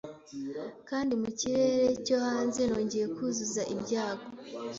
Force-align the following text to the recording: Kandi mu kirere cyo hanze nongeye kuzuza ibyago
Kandi 0.89 1.13
mu 1.21 1.29
kirere 1.39 1.89
cyo 2.05 2.17
hanze 2.27 2.61
nongeye 2.69 3.07
kuzuza 3.15 3.61
ibyago 3.73 4.25